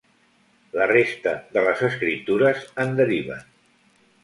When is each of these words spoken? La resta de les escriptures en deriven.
La 0.79 0.87
resta 0.91 1.33
de 1.59 1.63
les 1.67 1.85
escriptures 1.89 2.65
en 2.87 2.99
deriven. 3.03 3.49